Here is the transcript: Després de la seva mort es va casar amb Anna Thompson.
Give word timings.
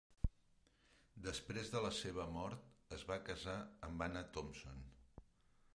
Després 1.27 1.69
de 1.75 1.81
la 1.83 1.91
seva 1.99 2.25
mort 2.39 2.95
es 2.99 3.05
va 3.13 3.21
casar 3.29 3.57
amb 3.91 4.05
Anna 4.09 4.27
Thompson. 4.39 4.83